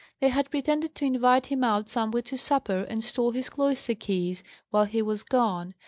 They 0.19 0.29
had 0.29 0.49
pretended 0.49 0.95
to 0.95 1.05
invite 1.05 1.45
him 1.51 1.63
out 1.63 1.87
somewhere 1.87 2.23
to 2.23 2.35
supper, 2.35 2.87
and 2.89 3.03
stole 3.03 3.33
his 3.33 3.51
cloister 3.51 3.93
keys 3.93 4.43
while 4.71 4.85
he 4.85 5.03
was 5.03 5.21
gone. 5.21 5.75